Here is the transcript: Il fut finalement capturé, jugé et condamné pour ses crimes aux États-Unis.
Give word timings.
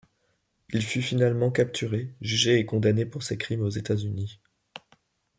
Il 0.73 0.81
fut 0.83 1.03
finalement 1.03 1.51
capturé, 1.51 2.11
jugé 2.21 2.57
et 2.57 2.65
condamné 2.65 3.05
pour 3.05 3.21
ses 3.21 3.37
crimes 3.37 3.61
aux 3.61 3.69
États-Unis. 3.69 4.39